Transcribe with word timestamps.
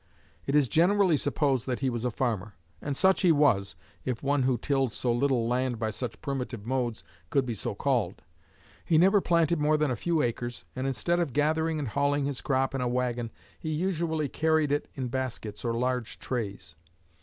It 0.47 0.55
is 0.55 0.67
generally 0.67 1.15
supposed 1.15 1.67
that 1.67 1.81
he 1.81 1.89
was 1.91 2.03
a 2.05 2.09
farmer; 2.09 2.55
and 2.81 2.97
such 2.97 3.21
he 3.21 3.31
was, 3.31 3.75
if 4.03 4.23
one 4.23 4.41
who 4.41 4.57
tilled 4.57 4.93
so 4.93 5.13
little 5.13 5.47
land 5.47 5.77
by 5.77 5.91
such 5.91 6.19
primitive 6.23 6.65
modes 6.65 7.03
could 7.29 7.45
be 7.45 7.53
so 7.53 7.75
called. 7.75 8.23
He 8.83 8.97
never 8.97 9.21
planted 9.21 9.59
more 9.59 9.77
than 9.77 9.91
a 9.91 9.95
few 9.95 10.23
acres, 10.23 10.65
and 10.75 10.87
instead 10.87 11.19
of 11.19 11.33
gathering 11.33 11.77
and 11.77 11.89
hauling 11.89 12.25
his 12.25 12.41
crop 12.41 12.73
in 12.73 12.81
a 12.81 12.87
wagon 12.87 13.29
he 13.59 13.69
usually 13.69 14.27
carried 14.27 14.71
it 14.71 14.87
in 14.95 15.09
baskets 15.09 15.63
or 15.63 15.71
large 15.75 16.17
trays. 16.17 16.75